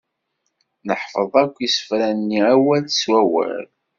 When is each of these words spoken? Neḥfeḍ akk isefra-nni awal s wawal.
Neḥfeḍ 0.87 1.33
akk 1.43 1.55
isefra-nni 1.67 2.39
awal 2.53 2.83
s 2.91 3.01
wawal. 3.11 3.65